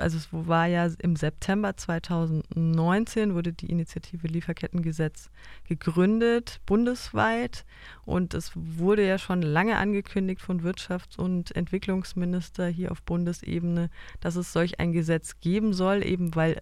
[0.00, 5.30] also es war ja im September 2019 wurde die Initiative Lieferkettengesetz
[5.64, 7.64] gegründet, bundesweit.
[8.04, 13.90] Und es wurde ja schon lange angekündigt von Wirtschafts- und Entwicklungsminister hier auf Bundesebene,
[14.20, 16.60] dass es solch ein Gesetz geben soll, eben weil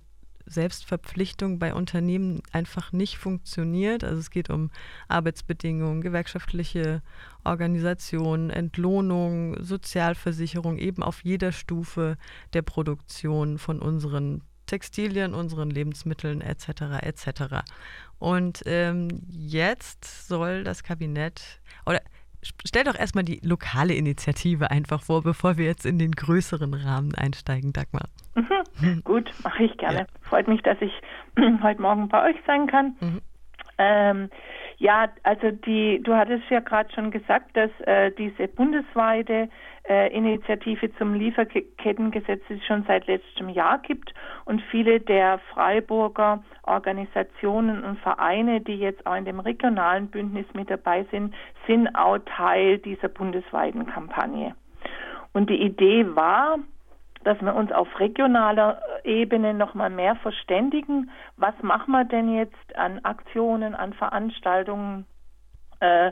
[0.49, 4.05] Selbstverpflichtung bei Unternehmen einfach nicht funktioniert.
[4.05, 4.71] Also es geht um
[5.09, 7.03] Arbeitsbedingungen, gewerkschaftliche
[7.45, 12.16] Organisation, Entlohnung, Sozialversicherung, eben auf jeder Stufe
[12.53, 16.69] der Produktion von unseren Textilien, unseren Lebensmitteln etc.
[17.03, 17.65] etc.
[18.19, 22.01] Und ähm, jetzt soll das Kabinett oder
[22.65, 27.15] stell doch erstmal die lokale Initiative einfach vor, bevor wir jetzt in den größeren Rahmen
[27.15, 28.09] einsteigen, Dagmar.
[28.38, 29.02] Mhm.
[29.05, 30.01] Gut, mache ich gerne.
[30.01, 30.06] Ja.
[30.23, 30.92] Freut mich, dass ich
[31.62, 32.97] heute Morgen bei euch sein kann.
[33.01, 33.20] Mhm.
[33.78, 34.30] Ähm,
[34.78, 39.48] ja, also die, du hattest ja gerade schon gesagt, dass äh, diese bundesweite
[39.88, 44.12] äh, Initiative zum Lieferkettengesetz es schon seit letztem Jahr gibt
[44.45, 50.70] und viele der Freiburger Organisationen und Vereine, die jetzt auch in dem regionalen Bündnis mit
[50.70, 51.34] dabei sind,
[51.66, 54.55] sind auch Teil dieser bundesweiten Kampagne.
[55.33, 56.59] Und die Idee war,
[57.29, 61.11] dass wir uns auf regionaler Ebene noch mal mehr verständigen.
[61.37, 65.05] Was machen wir denn jetzt an Aktionen, an Veranstaltungen
[65.81, 66.11] äh,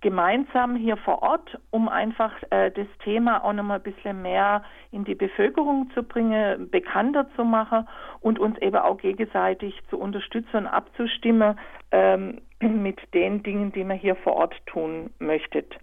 [0.00, 4.62] gemeinsam hier vor Ort, um einfach äh, das Thema auch noch mal ein bisschen mehr
[4.92, 7.86] in die Bevölkerung zu bringen, bekannter zu machen
[8.20, 13.98] und uns eben auch gegenseitig zu unterstützen und abzustimmen ähm, mit den Dingen, die man
[13.98, 15.76] hier vor Ort tun möchtet.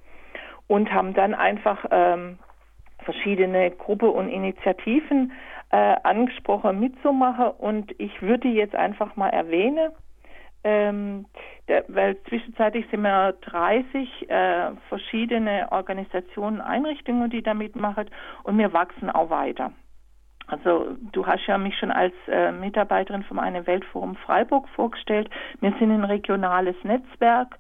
[0.66, 2.40] Und haben dann einfach ähm,
[3.04, 5.32] verschiedene Gruppen und Initiativen
[5.72, 9.92] äh, angesprochen mitzumachen und ich würde jetzt einfach mal erwähnen,
[10.64, 11.26] ähm,
[11.68, 18.10] der, weil zwischenzeitlich sind wir 30 äh, verschiedene Organisationen, Einrichtungen, die da mitmachen
[18.44, 19.72] und wir wachsen auch weiter.
[20.48, 25.30] Also du hast ja mich schon als äh, Mitarbeiterin vom Eine Weltforum Freiburg vorgestellt.
[25.62, 27.58] Wir sind ein regionales Netzwerk.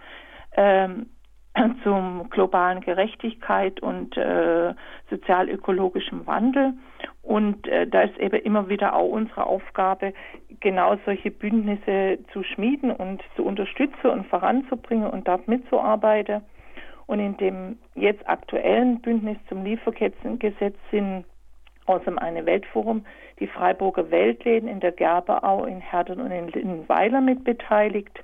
[0.56, 1.08] Ähm,
[1.84, 4.74] zum globalen Gerechtigkeit und äh,
[5.10, 6.74] sozial-ökologischem Wandel.
[7.22, 10.14] Und äh, da ist eben immer wieder auch unsere Aufgabe,
[10.60, 16.42] genau solche Bündnisse zu schmieden und zu unterstützen und voranzubringen und dort mitzuarbeiten.
[17.06, 21.26] Und in dem jetzt aktuellen Bündnis zum Lieferkettengesetz sind
[21.86, 23.06] aus dem Eine Weltforum
[23.40, 28.24] die Freiburger Weltläden in der Gerberau, in Herden und in Lindenweiler mit beteiligt,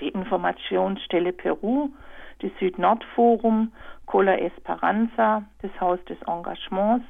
[0.00, 1.90] die Informationsstelle Peru,
[2.42, 3.72] die Süd-Nord-Forum,
[4.06, 7.06] Cola Esperanza, das Haus des Engagements,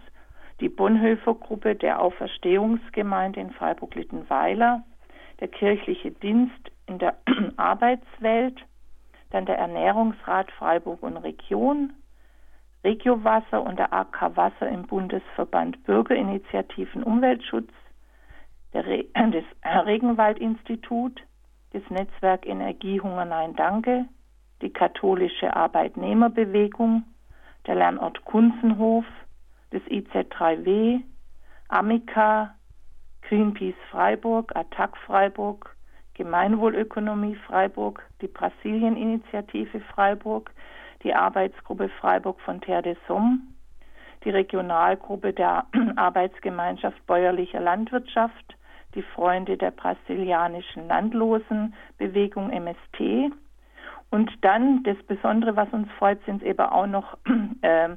[0.61, 4.83] die Bonhoeffer-Gruppe der Auferstehungsgemeinde in Freiburg-Littenweiler,
[5.41, 7.17] der kirchliche Dienst in der
[7.57, 8.65] Arbeitswelt,
[9.31, 11.93] dann der Ernährungsrat Freiburg und Region,
[12.85, 17.71] Regiowasser und der AK Wasser im Bundesverband Bürgerinitiativen Umweltschutz,
[18.75, 21.23] Re das Regenwaldinstitut,
[21.75, 24.07] das Netzwerk Energiehunger Nein Danke,
[24.63, 27.03] die katholische Arbeitnehmerbewegung,
[27.67, 29.05] der Lernort Kunzenhof,
[29.71, 31.01] das IZ3W,
[31.69, 32.55] Amica,
[33.23, 35.75] Greenpeace Freiburg, Attac Freiburg,
[36.15, 40.53] Gemeinwohlökonomie Freiburg, die Brasilien-Initiative Freiburg,
[41.03, 43.41] die Arbeitsgruppe Freiburg von Terre de Somme,
[44.25, 48.57] die Regionalgruppe der Arbeitsgemeinschaft bäuerlicher Landwirtschaft,
[48.95, 53.33] die Freunde der brasilianischen Landlosenbewegung MST,
[54.15, 57.19] und dann das Besondere, was uns freut, sind eben auch noch
[57.63, 57.97] äh,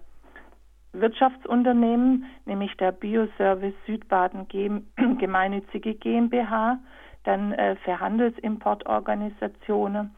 [0.93, 4.47] Wirtschaftsunternehmen, nämlich der Bioservice Südbaden
[5.19, 6.79] gemeinnützige GmbH,
[7.23, 10.15] dann äh, für Handelsimportorganisationen,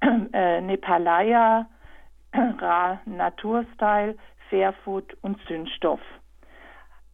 [0.34, 1.64] äh, Nepalaya,
[2.34, 4.18] Ra Naturstyle,
[4.50, 6.00] Fairfood und Zündstoff.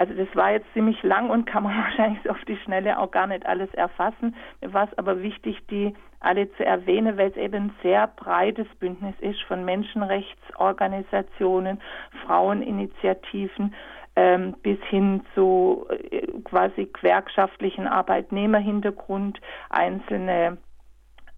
[0.04, 3.26] Also das war jetzt ziemlich lang und kann man wahrscheinlich auf die Schnelle auch gar
[3.26, 4.36] nicht alles erfassen.
[4.60, 8.66] Mir war es aber wichtig, die alle zu erwähnen, weil es eben ein sehr breites
[8.80, 11.80] Bündnis ist von Menschenrechtsorganisationen,
[12.26, 13.74] Fraueninitiativen
[14.16, 19.40] ähm, bis hin zu äh, quasi gewerkschaftlichen Arbeitnehmerhintergrund,
[19.70, 20.58] einzelne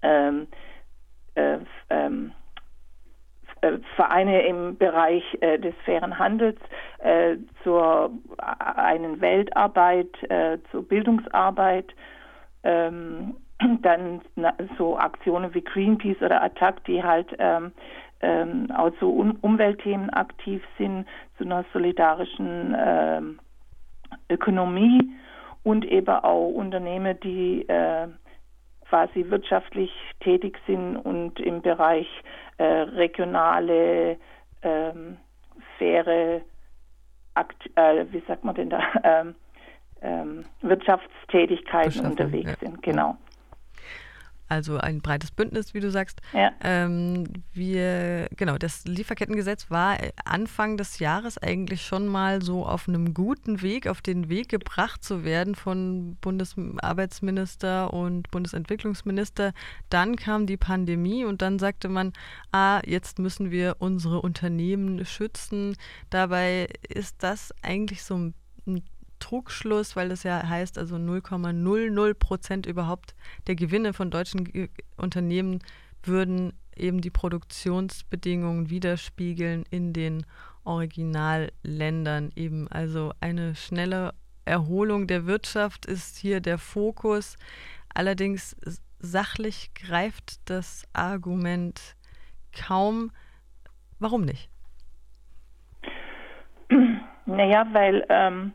[0.02, 0.48] ähm,
[1.36, 1.58] äh,
[1.90, 2.32] ähm, äh,
[3.96, 6.58] Vereine im Bereich äh, des fairen Handels
[6.98, 11.94] äh, zur äh, einen Weltarbeit, äh, zur Bildungsarbeit,
[12.64, 13.36] ähm,
[13.82, 14.20] dann
[14.76, 17.72] so Aktionen wie Greenpeace oder Attac, die halt ähm,
[18.20, 21.06] ähm, auch zu um Umweltthemen aktiv sind,
[21.38, 23.38] zu einer solidarischen
[24.30, 25.16] Ökonomie
[25.62, 28.08] und eben auch Unternehmen, die äh,
[28.88, 32.06] quasi wirtschaftlich tätig sind und im Bereich
[32.58, 34.18] äh, regionale,
[34.62, 35.18] ähm,
[35.78, 36.40] faire,
[37.34, 39.34] Akt, äh, wie sagt man denn da, ähm,
[40.00, 42.68] ähm, Wirtschaftstätigkeiten unterwegs ja.
[42.68, 42.82] sind.
[42.82, 43.16] Genau
[44.48, 46.20] also ein breites Bündnis, wie du sagst.
[46.32, 46.52] Ja.
[46.62, 53.14] Ähm, wir, genau, das Lieferkettengesetz war Anfang des Jahres eigentlich schon mal so auf einem
[53.14, 59.52] guten Weg, auf den Weg gebracht zu werden von Bundesarbeitsminister und Bundesentwicklungsminister.
[59.90, 62.12] Dann kam die Pandemie und dann sagte man,
[62.52, 65.76] ah, jetzt müssen wir unsere Unternehmen schützen.
[66.10, 68.34] Dabei ist das eigentlich so ein
[69.26, 73.16] Trugschluss, weil das ja heißt, also 0,00 Prozent überhaupt
[73.48, 75.58] der Gewinne von deutschen Unternehmen
[76.04, 80.24] würden eben die Produktionsbedingungen widerspiegeln in den
[80.62, 82.68] Originalländern eben.
[82.68, 84.14] Also eine schnelle
[84.44, 87.36] Erholung der Wirtschaft ist hier der Fokus.
[87.92, 88.56] Allerdings
[89.00, 91.96] sachlich greift das Argument
[92.52, 93.10] kaum.
[93.98, 94.48] Warum nicht?
[97.26, 98.52] Naja, weil ähm,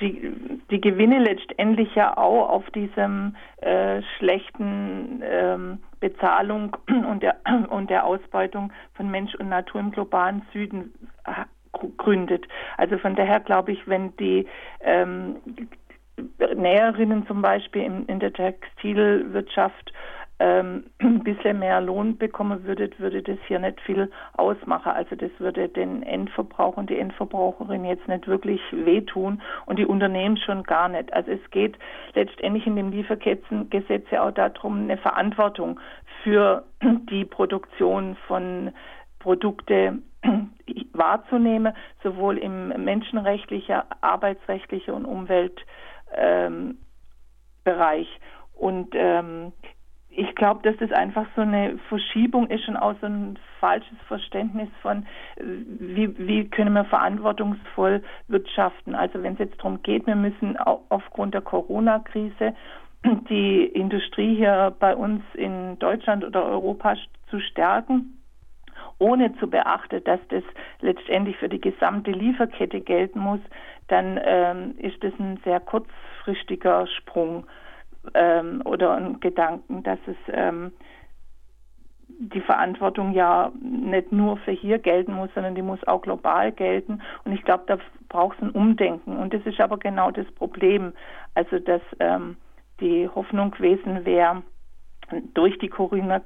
[0.00, 7.36] die, die Gewinne letztendlich ja auch auf diesem äh, schlechten ähm, Bezahlung und der,
[7.70, 10.94] und der Ausbeutung von Mensch und Natur im globalen Süden
[11.24, 11.44] äh,
[11.96, 12.46] gründet.
[12.76, 14.46] Also von daher glaube ich, wenn die
[14.80, 15.36] ähm,
[16.54, 19.92] Näherinnen zum Beispiel in, in der Textilwirtschaft
[20.38, 24.92] ähm, ein bisschen mehr Lohn bekommen würdet, würde das hier nicht viel ausmachen.
[24.92, 30.36] Also das würde den Endverbraucher und die Endverbraucherin jetzt nicht wirklich wehtun und die Unternehmen
[30.36, 31.12] schon gar nicht.
[31.12, 31.78] Also es geht
[32.14, 35.80] letztendlich in dem Lieferkettengesetz ja auch darum, eine Verantwortung
[36.22, 38.72] für die Produktion von
[39.18, 39.98] Produkte
[40.92, 41.72] wahrzunehmen,
[42.02, 45.58] sowohl im menschenrechtlichen, arbeitsrechtlichen und Umweltbereich.
[46.16, 46.78] Ähm,
[48.54, 49.52] und ähm,
[50.16, 54.68] ich glaube, dass das einfach so eine Verschiebung ist und auch so ein falsches Verständnis
[54.80, 58.94] von, wie, wie können wir verantwortungsvoll wirtschaften.
[58.94, 62.54] Also wenn es jetzt darum geht, wir müssen aufgrund der Corona-Krise
[63.28, 66.96] die Industrie hier bei uns in Deutschland oder Europa
[67.28, 68.18] zu stärken,
[68.98, 70.44] ohne zu beachten, dass das
[70.80, 73.40] letztendlich für die gesamte Lieferkette gelten muss,
[73.88, 77.46] dann ähm, ist das ein sehr kurzfristiger Sprung
[78.14, 80.72] ähm, oder einen Gedanken, dass es ähm,
[82.18, 87.02] die Verantwortung ja nicht nur für hier gelten muss, sondern die muss auch global gelten.
[87.24, 89.16] Und ich glaube, da braucht es ein Umdenken.
[89.16, 90.92] Und das ist aber genau das Problem.
[91.34, 92.36] Also, dass ähm,
[92.80, 94.42] die Hoffnung gewesen wäre,
[95.34, 96.22] durch die Corona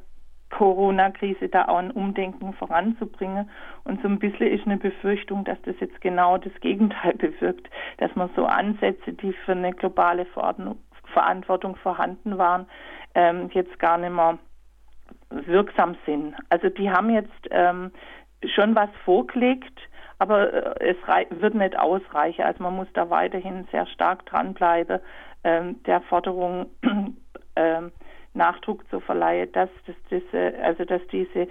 [0.51, 3.49] Corona-Krise da auch ein Umdenken voranzubringen.
[3.85, 8.15] Und so ein bisschen ist eine Befürchtung, dass das jetzt genau das Gegenteil bewirkt, dass
[8.17, 10.79] man so Ansätze, die für eine globale Verordnung
[11.11, 12.67] Verantwortung vorhanden waren,
[13.15, 14.39] ähm, jetzt gar nicht mehr
[15.31, 16.35] wirksam sind.
[16.49, 17.93] Also die haben jetzt ähm,
[18.55, 19.79] schon was vorgelegt,
[20.19, 22.43] aber äh, es wird nicht ausreichen.
[22.43, 25.01] Also man muss da weiterhin sehr stark dranbleiben,
[25.45, 26.67] ähm, der Forderung
[27.57, 27.93] ähm,
[28.35, 31.49] Nachdruck zu verleihen, dass, dass diese, also dass diese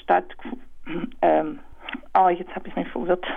[0.02, 0.26] statt
[1.92, 3.24] ähm, Oh, jetzt habe ich mich verwirrt.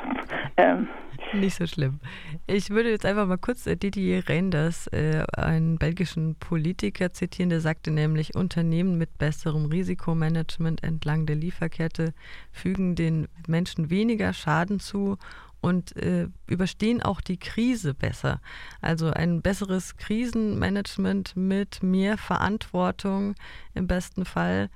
[0.58, 0.90] Ähm.
[1.34, 2.00] Nicht so schlimm.
[2.48, 7.50] Ich würde jetzt einfach mal kurz äh, Didier Reinders, äh, einen belgischen Politiker, zitieren.
[7.50, 12.14] Der sagte nämlich, Unternehmen mit besserem Risikomanagement entlang der Lieferkette
[12.52, 15.18] fügen den Menschen weniger Schaden zu
[15.62, 18.42] und äh, überstehen auch die Krise besser.
[18.82, 23.36] Also ein besseres Krisenmanagement mit mehr Verantwortung
[23.74, 24.70] im besten Fall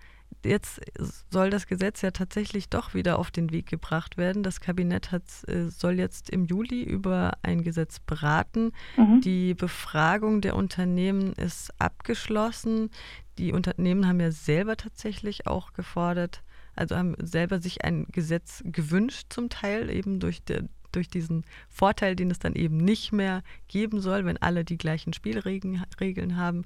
[0.44, 0.82] jetzt
[1.30, 4.44] soll das Gesetz ja tatsächlich doch wieder auf den Weg gebracht werden.
[4.44, 8.72] Das Kabinett hat, äh, soll jetzt im Juli über ein Gesetz beraten.
[8.98, 9.22] Mhm.
[9.22, 12.90] Die Befragung der Unternehmen ist abgeschlossen.
[13.38, 16.44] Die Unternehmen haben ja selber tatsächlich auch gefordert,
[16.76, 22.16] also haben selber sich ein Gesetz gewünscht, zum Teil eben durch, der, durch diesen Vorteil,
[22.16, 26.66] den es dann eben nicht mehr geben soll, wenn alle die gleichen Spielregeln haben.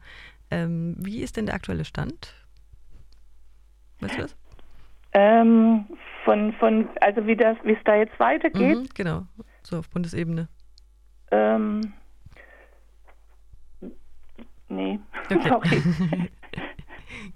[0.50, 2.34] Ähm, wie ist denn der aktuelle Stand?
[4.00, 4.36] Weißt du das?
[5.13, 5.86] Ähm,
[6.25, 8.77] von, von, also wie das, wie es da jetzt weitergeht?
[8.77, 9.25] Mhm, genau,
[9.63, 10.48] so auf Bundesebene.
[11.32, 11.94] Ähm,
[14.70, 15.00] nee,
[15.32, 15.39] okay.
[15.50, 15.84] sorry.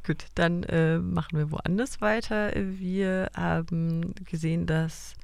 [0.06, 2.51] Gut, dann äh, machen wir woanders weiter.
[2.56, 5.15] Wir haben gesehen, dass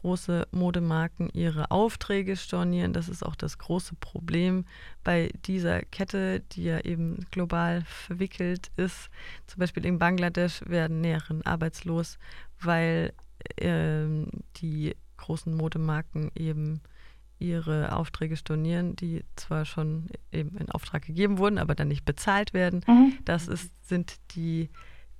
[0.00, 2.92] große Modemarken ihre Aufträge stornieren.
[2.92, 4.64] Das ist auch das große Problem
[5.04, 9.10] bei dieser Kette, die ja eben global verwickelt ist.
[9.46, 12.18] Zum Beispiel in Bangladesch werden Näheren arbeitslos,
[12.60, 13.12] weil
[13.56, 14.06] äh,
[14.56, 16.80] die großen Modemarken eben
[17.38, 22.54] ihre Aufträge stornieren, die zwar schon eben in Auftrag gegeben wurden, aber dann nicht bezahlt
[22.54, 22.82] werden.
[22.86, 23.18] Mhm.
[23.24, 24.70] Das ist, sind die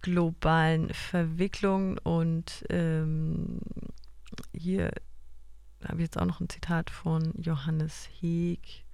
[0.03, 3.59] globalen Verwicklungen und ähm,
[4.53, 4.91] hier
[5.85, 8.85] habe ich jetzt auch noch ein Zitat von Johannes Heeg,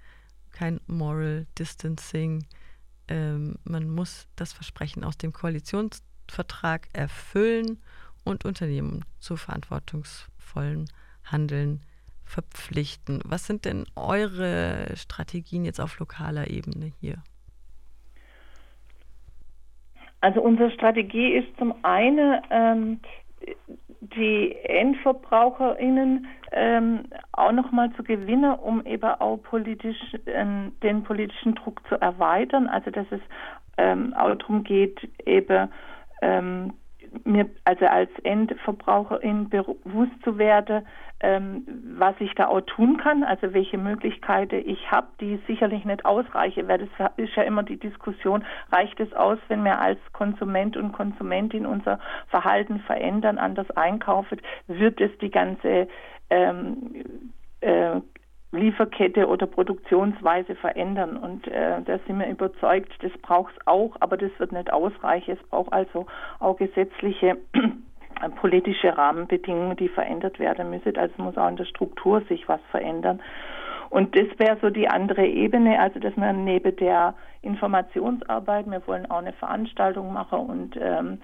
[0.50, 2.44] kein Moral Distancing.
[3.08, 7.78] Ähm, man muss das Versprechen aus dem Koalitionsvertrag erfüllen
[8.24, 10.90] und Unternehmen zu verantwortungsvollen
[11.24, 11.82] Handeln
[12.24, 13.20] verpflichten.
[13.24, 17.22] Was sind denn eure Strategien jetzt auf lokaler Ebene hier?
[20.20, 23.00] Also unsere Strategie ist zum einen, ähm,
[24.02, 31.80] die EndverbraucherInnen ähm, auch nochmal zu gewinnen, um eben auch politisch ähm, den politischen Druck
[31.88, 32.66] zu erweitern.
[32.68, 33.20] Also dass es
[33.78, 35.68] ähm, auch darum geht, eben
[36.20, 36.72] ähm,
[37.24, 40.86] mir also als Endverbraucherin bewusst zu werden,
[41.20, 41.64] ähm,
[41.96, 46.66] was ich da auch tun kann, also welche Möglichkeiten ich habe, die sicherlich nicht ausreichen,
[46.68, 50.92] weil das ist ja immer die Diskussion, reicht es aus, wenn wir als Konsument und
[50.92, 55.86] Konsumentin unser Verhalten verändern, anders einkaufen, wird es die ganze
[56.28, 57.04] ähm,
[57.60, 58.00] äh,
[58.52, 61.16] Lieferkette oder Produktionsweise verändern.
[61.16, 65.38] Und äh, da sind wir überzeugt, das braucht es auch, aber das wird nicht ausreichen.
[65.40, 66.06] Es braucht also
[66.38, 67.38] auch gesetzliche
[68.40, 70.96] politische Rahmenbedingungen, die verändert werden müssen.
[70.96, 73.20] Also muss auch in der Struktur sich was verändern.
[73.88, 79.10] Und das wäre so die andere Ebene, also dass wir neben der Informationsarbeit, wir wollen
[79.10, 81.20] auch eine Veranstaltung machen und ähm,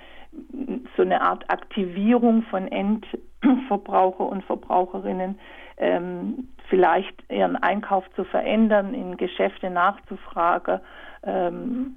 [0.97, 5.39] so eine Art Aktivierung von Endverbraucher und Verbraucherinnen,
[5.79, 10.81] ähm, vielleicht ihren Einkauf zu verändern, in Geschäfte nachzufragen,
[11.23, 11.97] ähm,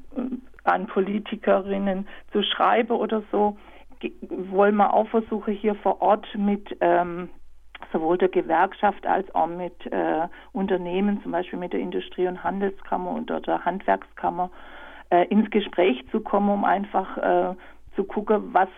[0.64, 3.58] an Politikerinnen zu schreiben oder so,
[4.30, 7.30] wollen wir auch versuchen, hier vor Ort mit ähm,
[7.92, 13.12] sowohl der Gewerkschaft als auch mit äh, Unternehmen, zum Beispiel mit der Industrie- und Handelskammer
[13.12, 14.50] und der Handwerkskammer,
[15.10, 17.56] äh, ins Gespräch zu kommen, um einfach äh,
[17.96, 18.70] zu gucken, was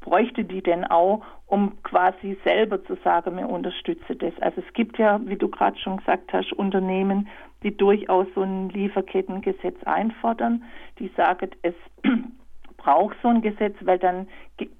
[0.00, 4.32] bräuchte die denn auch, um quasi selber zu sagen, wir unterstützen das.
[4.40, 7.28] Also es gibt ja, wie du gerade schon gesagt hast, Unternehmen,
[7.62, 10.64] die durchaus so ein Lieferkettengesetz einfordern,
[10.98, 11.74] die sagen, es
[12.76, 14.28] braucht so ein Gesetz, weil dann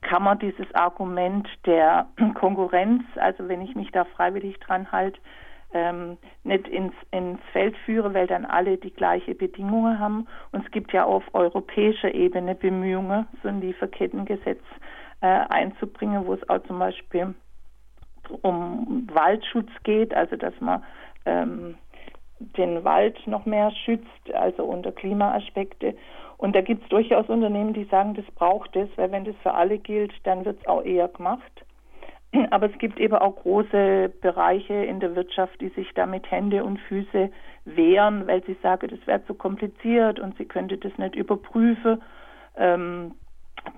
[0.03, 5.19] kann man dieses Argument der Konkurrenz, also wenn ich mich da freiwillig dran halte,
[5.73, 10.27] ähm, nicht ins, ins Feld führe, weil dann alle die gleiche Bedingungen haben.
[10.53, 14.63] Und es gibt ja auf europäischer Ebene Bemühungen, so ein Lieferkettengesetz
[15.27, 17.35] äh, einzubringen, wo es auch zum Beispiel
[18.43, 20.83] um Waldschutz geht, also dass man
[21.25, 21.77] ähm,
[22.39, 25.97] den Wald noch mehr schützt, also unter Klimaaspekte.
[26.39, 29.55] Und da gibt es durchaus Unternehmen, die sagen, das braucht es, weil wenn das für
[29.55, 31.65] alle gilt, dann wird es auch eher gemacht.
[32.51, 36.65] Aber es gibt eben auch große Bereiche in der Wirtschaft, die sich da mit Hände
[36.65, 37.31] und Füße
[37.65, 42.03] wehren, weil sie sagen, das wäre zu kompliziert und sie könnte das nicht überprüfen.
[42.57, 43.15] Ähm,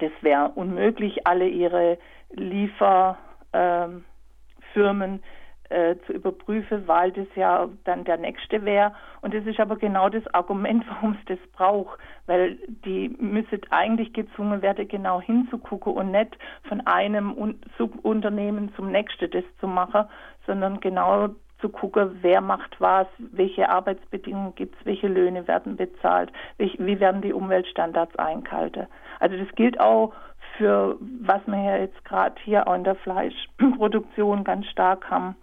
[0.00, 1.99] das wäre unmöglich, alle ihre
[2.30, 3.21] Lieferfirmen
[3.54, 5.23] ähm,
[5.71, 8.95] äh, zu überprüfen, weil das ja dann der nächste wäre.
[9.21, 14.12] Und das ist aber genau das Argument, warum es das braucht, weil die müssen eigentlich
[14.12, 20.07] gezwungen werden, genau hinzugucken und nicht von einem Subunternehmen zum nächsten das zu machen,
[20.47, 21.28] sondern genau
[21.60, 27.22] zu gucken, wer macht was, welche Arbeitsbedingungen gibt es, welche Löhne werden bezahlt, wie werden
[27.22, 28.86] die Umweltstandards eingehalten.
[29.20, 30.12] Also das gilt auch
[30.56, 35.36] für, was wir ja jetzt gerade hier auch in der Fleischproduktion ganz stark haben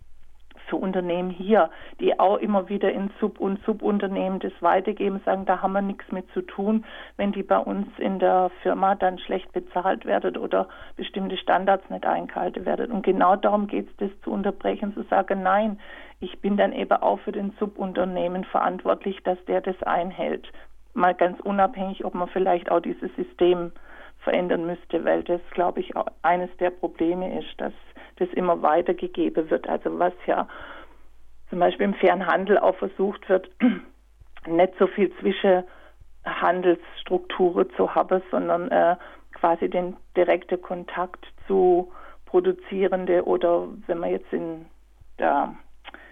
[0.67, 1.69] für Unternehmen hier,
[1.99, 6.11] die auch immer wieder in Sub- und Subunternehmen das weitergeben, sagen, da haben wir nichts
[6.11, 6.85] mit zu tun,
[7.17, 12.05] wenn die bei uns in der Firma dann schlecht bezahlt werden oder bestimmte Standards nicht
[12.05, 12.91] eingehalten werden.
[12.91, 15.79] Und genau darum geht es, das zu unterbrechen, zu sagen, nein,
[16.19, 20.51] ich bin dann eben auch für den Subunternehmen verantwortlich, dass der das einhält.
[20.93, 23.71] Mal ganz unabhängig, ob man vielleicht auch dieses System
[24.19, 25.93] verändern müsste, weil das, glaube ich,
[26.23, 27.73] eines der Probleme ist, dass
[28.17, 29.67] das immer weitergegeben wird.
[29.67, 30.47] Also was ja
[31.49, 33.49] zum Beispiel im fairen Handel auch versucht wird,
[34.47, 38.95] nicht so viel Zwischenhandelsstrukturen zu haben, sondern äh,
[39.33, 41.91] quasi den direkten Kontakt zu
[42.25, 44.65] Produzierende oder wenn man jetzt in
[45.19, 45.53] der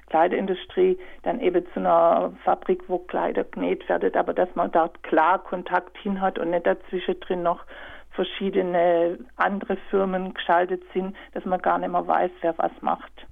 [0.08, 5.40] Kleiderindustrie dann eben zu einer Fabrik, wo Kleider genäht werden, aber dass man dort klar
[5.40, 7.66] Kontakt hin hat und nicht dazwischen drin noch
[8.14, 13.28] verschiedene andere Firmen geschaltet sind, dass man gar nicht mehr weiß, wer was macht.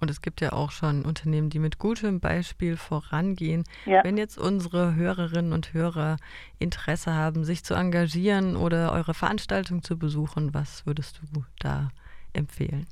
[0.00, 3.64] Und es gibt ja auch schon Unternehmen, die mit gutem Beispiel vorangehen.
[3.84, 4.02] Ja.
[4.02, 6.16] Wenn jetzt unsere Hörerinnen und Hörer
[6.58, 11.90] Interesse haben, sich zu engagieren oder eure Veranstaltung zu besuchen, was würdest du da
[12.32, 12.86] empfehlen?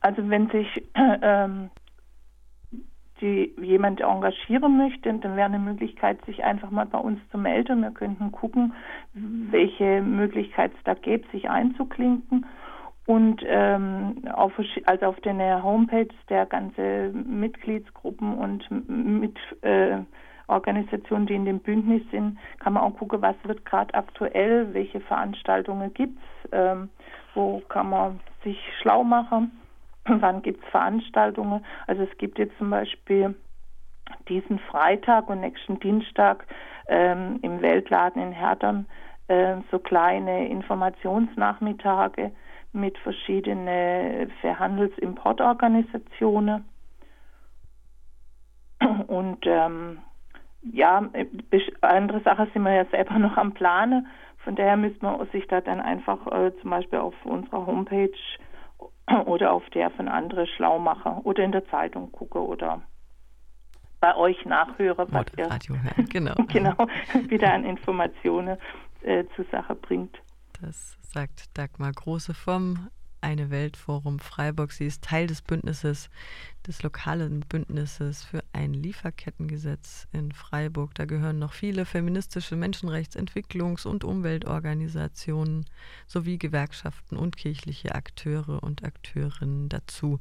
[0.00, 1.70] Also wenn sich ähm,
[3.20, 7.82] die, jemand engagieren möchte, dann wäre eine Möglichkeit, sich einfach mal bei uns zu melden.
[7.82, 8.72] Wir könnten gucken,
[9.14, 12.46] welche Möglichkeit es da gäbe, sich einzuklinken.
[13.06, 14.52] Und ähm, auf,
[14.84, 20.00] also auf der Homepage der ganze Mitgliedsgruppen und mit äh,
[20.46, 25.00] Organisationen, die in dem Bündnis sind, kann man auch gucken, was wird gerade aktuell, welche
[25.00, 26.90] Veranstaltungen gibt es, ähm,
[27.34, 29.52] wo kann man sich schlau machen,
[30.20, 31.64] wann gibt es Veranstaltungen.
[31.86, 33.34] Also es gibt jetzt zum Beispiel
[34.28, 36.46] diesen Freitag und nächsten Dienstag
[36.88, 38.86] ähm, im Weltladen in Herdern
[39.28, 42.32] äh, so kleine Informationsnachmittage
[42.72, 46.64] mit verschiedenen Verhandelsimportorganisationen.
[49.06, 49.98] Und ähm,
[50.62, 51.08] ja,
[51.80, 54.06] andere Sachen sind wir ja selber noch am Planen.
[54.44, 58.10] Von daher müsste man sich da dann einfach äh, zum Beispiel auf unserer Homepage
[59.26, 62.82] oder auf der von anderen schlau machen oder in der Zeitung gucken oder
[64.00, 65.48] bei euch nachhören, was ihr.
[66.10, 66.34] Genau.
[66.48, 66.76] genau
[67.28, 68.56] wieder an Informationen
[69.02, 70.16] äh, zur Sache bringt.
[70.60, 72.88] Das sagt Dagmar Große vom
[73.20, 74.72] Eine Welt Forum Freiburg.
[74.72, 76.08] Sie ist Teil des Bündnisses,
[76.66, 80.94] des lokalen Bündnisses für ein Lieferkettengesetz in Freiburg.
[80.94, 85.66] Da gehören noch viele feministische Menschenrechts-, Entwicklungs- und Umweltorganisationen
[86.06, 90.20] sowie Gewerkschaften und kirchliche Akteure und Akteurinnen dazu.